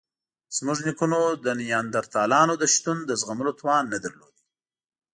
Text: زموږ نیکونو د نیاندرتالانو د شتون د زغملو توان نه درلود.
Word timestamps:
زموږ 0.57 0.77
نیکونو 0.87 1.19
د 1.45 1.47
نیاندرتالانو 1.61 2.53
د 2.57 2.63
شتون 2.73 2.97
د 3.05 3.11
زغملو 3.21 3.51
توان 3.59 3.83
نه 3.93 3.97
درلود. 4.03 4.33